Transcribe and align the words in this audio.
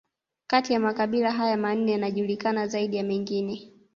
Kati 0.47 0.73
ya 0.73 0.79
makabila 0.79 1.31
haya 1.31 1.57
manne 1.57 1.91
yanajulikana 1.91 2.67
zaidi 2.67 2.97
ya 2.97 3.03
mengine 3.03 3.71